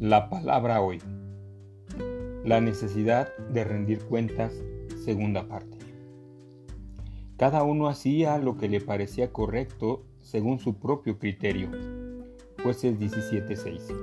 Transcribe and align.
La 0.00 0.30
palabra 0.30 0.80
hoy. 0.80 0.98
La 2.42 2.62
necesidad 2.62 3.36
de 3.52 3.64
rendir 3.64 3.98
cuentas, 4.00 4.54
segunda 5.04 5.46
parte. 5.46 5.76
Cada 7.36 7.64
uno 7.64 7.86
hacía 7.86 8.38
lo 8.38 8.56
que 8.56 8.70
le 8.70 8.80
parecía 8.80 9.30
correcto 9.30 10.06
según 10.18 10.58
su 10.58 10.78
propio 10.78 11.18
criterio. 11.18 11.68
Jueces 12.62 12.98
17:6. 12.98 13.94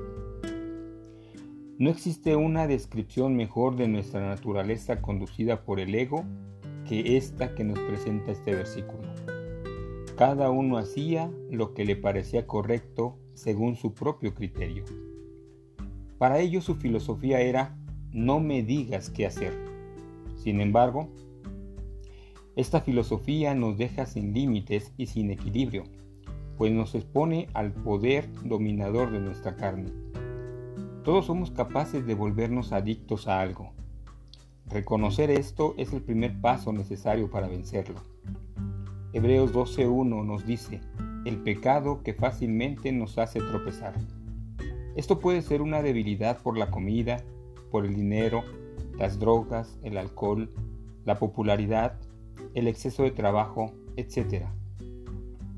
No 1.80 1.90
existe 1.90 2.36
una 2.36 2.68
descripción 2.68 3.36
mejor 3.36 3.76
de 3.76 3.88
nuestra 3.88 4.22
naturaleza 4.22 5.02
conducida 5.02 5.64
por 5.64 5.80
el 5.80 5.96
ego 5.96 6.26
que 6.88 7.18
esta 7.18 7.56
que 7.56 7.64
nos 7.64 7.80
presenta 7.80 8.34
este 8.34 8.54
versículo. 8.54 9.02
Cada 10.16 10.52
uno 10.52 10.78
hacía 10.78 11.32
lo 11.50 11.74
que 11.74 11.86
le 11.86 11.96
parecía 11.96 12.46
correcto 12.46 13.18
según 13.34 13.76
su 13.76 13.96
propio 13.96 14.36
criterio. 14.36 14.84
Para 16.18 16.40
ellos 16.40 16.64
su 16.64 16.76
filosofía 16.76 17.42
era 17.42 17.78
no 18.12 18.40
me 18.40 18.64
digas 18.64 19.10
qué 19.10 19.26
hacer. 19.26 19.54
Sin 20.38 20.62
embargo, 20.62 21.10
esta 22.56 22.82
filosofía 22.82 23.54
nos 23.54 23.78
deja 23.78 24.08
sin 24.08 24.34
límites 24.34 24.92
y 24.98 25.06
sin 25.06 25.30
equilibrio, 25.30 25.84
pues 26.58 26.72
nos 26.72 26.96
expone 26.96 27.48
al 27.54 27.72
poder 27.72 28.28
dominador 28.44 29.12
de 29.12 29.20
nuestra 29.20 29.56
carne. 29.56 29.92
Todos 31.04 31.28
somos 31.28 31.52
capaces 31.52 32.08
de 32.08 32.16
volvernos 32.16 32.72
adictos 32.72 33.28
a 33.28 33.42
algo. 33.42 33.74
Reconocer 34.66 35.30
esto 35.30 35.76
es 35.78 35.94
el 35.94 36.02
primer 36.02 36.42
paso 36.42 36.74
necesario 36.74 37.30
para 37.30 37.48
vencerlo. 37.48 38.02
Hebreos 39.14 39.54
12.1 39.54 40.26
nos 40.26 40.46
dice, 40.46 40.82
el 41.26 41.38
pecado 41.38 42.02
que 42.02 42.14
fácilmente 42.14 42.92
nos 42.92 43.18
hace 43.20 43.40
tropezar. 43.40 43.94
Esto 44.98 45.20
puede 45.20 45.44
ser 45.44 45.62
una 45.62 45.84
debilidad 45.84 46.42
por 46.42 46.58
la 46.58 46.72
comida, 46.72 47.24
por 47.70 47.86
el 47.86 47.94
dinero, 47.96 48.44
las 48.98 49.20
drogas, 49.20 49.78
el 49.84 49.96
alcohol, 49.96 50.50
la 51.06 51.20
popularidad, 51.20 52.00
el 52.56 52.68
exceso 52.68 53.04
de 53.04 53.12
trabajo, 53.12 53.72
etc. 53.96 54.46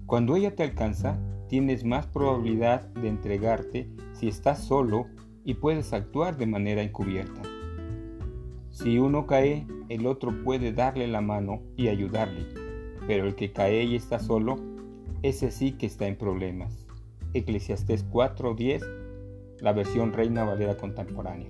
Cuando 0.06 0.36
ella 0.36 0.56
te 0.56 0.64
alcanza, 0.64 1.18
tienes 1.48 1.86
más 1.86 2.06
probabilidad 2.06 2.82
de 2.90 3.08
entregarte 3.08 3.88
si 4.12 4.28
estás 4.28 4.62
solo 4.62 5.08
y 5.46 5.54
puedes 5.54 5.94
actuar 5.94 6.36
de 6.36 6.46
manera 6.46 6.82
encubierta. 6.82 7.42
Si 8.72 9.00
uno 9.00 9.26
cae, 9.26 9.66
el 9.88 10.06
otro 10.06 10.44
puede 10.44 10.74
darle 10.74 11.08
la 11.08 11.22
mano 11.22 11.62
y 11.78 11.88
ayudarle, 11.88 12.46
pero 13.08 13.26
el 13.26 13.36
que 13.36 13.54
cae 13.54 13.86
y 13.86 13.96
está 13.96 14.20
solo, 14.20 14.58
ese 15.24 15.50
sí 15.50 15.72
que 15.72 15.86
está 15.86 16.08
en 16.08 16.18
problemas. 16.18 16.86
Eclesiastés 17.34 18.06
4:10 18.10 18.99
la 19.62 19.74
versión 19.74 20.14
Reina 20.14 20.44
Valera 20.44 20.78
contemporánea. 20.78 21.50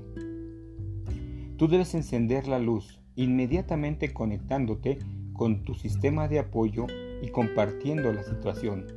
Tú 1.58 1.68
debes 1.68 1.94
encender 1.94 2.48
la 2.48 2.60
luz 2.60 3.00
inmediatamente 3.16 4.14
conectándote 4.14 5.00
con 5.34 5.64
tu 5.64 5.74
sistema 5.74 6.28
de 6.28 6.40
apoyo 6.40 6.88
y 7.22 7.30
compartiendo 7.30 8.14
la 8.14 8.24
situación. 8.24 8.88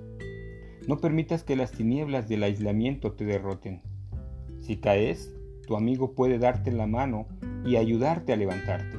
No 0.87 0.99
permitas 0.99 1.43
que 1.43 1.57
las 1.57 1.73
tinieblas 1.73 2.29
del 2.29 2.45
aislamiento 2.45 3.13
te 3.13 3.25
derroten. 3.25 3.83
Si 4.61 4.77
caes, 4.77 5.35
tu 5.67 5.77
amigo 5.77 6.13
puede 6.15 6.39
darte 6.39 6.71
la 6.71 6.87
mano 6.87 7.27
y 7.65 7.77
ayudarte 7.77 8.33
a 8.33 8.37
levantarte. 8.37 8.99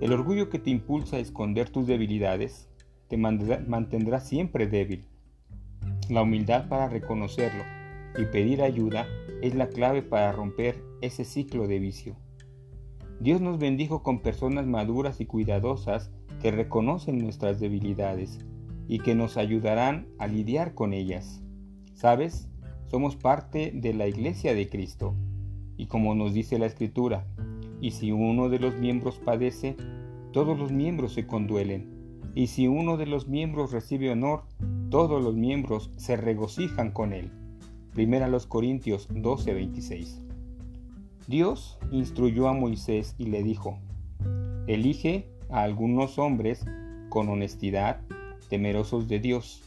El 0.00 0.12
orgullo 0.12 0.48
que 0.50 0.58
te 0.58 0.70
impulsa 0.70 1.16
a 1.16 1.20
esconder 1.20 1.68
tus 1.70 1.86
debilidades 1.86 2.68
te 3.08 3.16
mantendrá 3.16 4.20
siempre 4.20 4.66
débil. 4.66 5.04
La 6.08 6.22
humildad 6.22 6.68
para 6.68 6.88
reconocerlo 6.88 7.79
y 8.18 8.24
pedir 8.26 8.62
ayuda 8.62 9.06
es 9.42 9.54
la 9.54 9.68
clave 9.68 10.02
para 10.02 10.32
romper 10.32 10.82
ese 11.00 11.24
ciclo 11.24 11.66
de 11.66 11.78
vicio. 11.78 12.16
Dios 13.20 13.40
nos 13.40 13.58
bendijo 13.58 14.02
con 14.02 14.20
personas 14.20 14.66
maduras 14.66 15.20
y 15.20 15.26
cuidadosas 15.26 16.10
que 16.40 16.50
reconocen 16.50 17.18
nuestras 17.18 17.60
debilidades 17.60 18.38
y 18.88 18.98
que 19.00 19.14
nos 19.14 19.36
ayudarán 19.36 20.08
a 20.18 20.26
lidiar 20.26 20.74
con 20.74 20.92
ellas. 20.92 21.42
¿Sabes? 21.92 22.48
Somos 22.86 23.16
parte 23.16 23.72
de 23.74 23.94
la 23.94 24.08
iglesia 24.08 24.54
de 24.54 24.68
Cristo. 24.68 25.14
Y 25.76 25.86
como 25.86 26.14
nos 26.14 26.34
dice 26.34 26.58
la 26.58 26.66
Escritura, 26.66 27.26
y 27.80 27.92
si 27.92 28.12
uno 28.12 28.48
de 28.48 28.58
los 28.58 28.74
miembros 28.76 29.18
padece, 29.18 29.76
todos 30.32 30.58
los 30.58 30.72
miembros 30.72 31.12
se 31.12 31.26
conduelen. 31.26 31.88
Y 32.34 32.48
si 32.48 32.68
uno 32.68 32.96
de 32.96 33.06
los 33.06 33.28
miembros 33.28 33.72
recibe 33.72 34.10
honor, 34.10 34.44
todos 34.90 35.22
los 35.22 35.36
miembros 35.36 35.90
se 35.96 36.16
regocijan 36.16 36.90
con 36.90 37.12
él. 37.12 37.30
Primera 37.94 38.28
los 38.28 38.46
Corintios 38.46 39.08
12:26. 39.08 40.20
Dios 41.26 41.78
instruyó 41.90 42.48
a 42.48 42.52
Moisés 42.52 43.14
y 43.18 43.26
le 43.26 43.42
dijo, 43.42 43.78
elige 44.66 45.28
a 45.48 45.62
algunos 45.62 46.18
hombres 46.18 46.64
con 47.08 47.28
honestidad, 47.28 48.00
temerosos 48.48 49.08
de 49.08 49.18
Dios. 49.18 49.62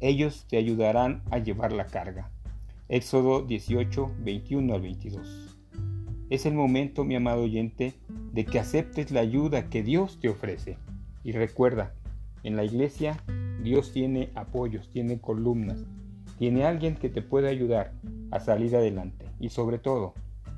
Ellos 0.00 0.46
te 0.48 0.56
ayudarán 0.56 1.22
a 1.30 1.38
llevar 1.38 1.72
la 1.72 1.86
carga. 1.86 2.30
Éxodo 2.88 3.42
18, 3.42 4.10
21 4.20 4.74
al 4.74 4.80
22. 4.80 5.58
Es 6.30 6.46
el 6.46 6.54
momento, 6.54 7.04
mi 7.04 7.14
amado 7.14 7.42
oyente, 7.42 7.94
de 8.32 8.44
que 8.44 8.58
aceptes 8.58 9.10
la 9.10 9.20
ayuda 9.20 9.68
que 9.68 9.82
Dios 9.82 10.18
te 10.20 10.28
ofrece. 10.28 10.78
Y 11.24 11.32
recuerda, 11.32 11.94
en 12.42 12.56
la 12.56 12.64
iglesia 12.64 13.22
Dios 13.62 13.92
tiene 13.92 14.30
apoyos, 14.34 14.88
tiene 14.90 15.20
columnas, 15.20 15.84
tiene 16.38 16.64
alguien 16.64 16.96
que 16.96 17.08
te 17.08 17.22
puede 17.22 17.48
ayudar 17.48 17.92
a 18.30 18.40
salir 18.40 18.76
adelante. 18.76 19.26
Y 19.40 19.48
sobre 19.48 19.78
todo, 19.78 20.14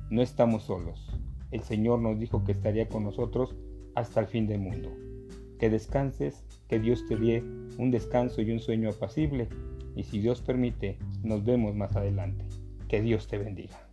no 0.09 0.21
estamos 0.21 0.63
solos. 0.63 1.09
El 1.51 1.61
Señor 1.61 1.99
nos 1.99 2.19
dijo 2.19 2.43
que 2.43 2.51
estaría 2.51 2.87
con 2.87 3.03
nosotros 3.03 3.55
hasta 3.95 4.19
el 4.19 4.27
fin 4.27 4.47
del 4.47 4.59
mundo. 4.59 4.89
Que 5.57 5.69
descanses, 5.69 6.43
que 6.67 6.79
Dios 6.79 7.05
te 7.07 7.15
dé 7.15 7.43
un 7.77 7.91
descanso 7.91 8.41
y 8.41 8.51
un 8.51 8.59
sueño 8.59 8.89
apacible. 8.89 9.49
Y 9.95 10.03
si 10.03 10.19
Dios 10.19 10.41
permite, 10.41 10.97
nos 11.23 11.43
vemos 11.43 11.75
más 11.75 11.95
adelante. 11.95 12.45
Que 12.87 13.01
Dios 13.01 13.27
te 13.27 13.37
bendiga. 13.37 13.88